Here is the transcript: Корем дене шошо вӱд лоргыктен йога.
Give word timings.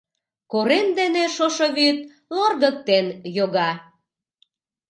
Корем 0.51 0.87
дене 0.99 1.23
шошо 1.35 1.67
вӱд 1.77 1.97
лоргыктен 2.35 3.05
йога. 3.37 3.71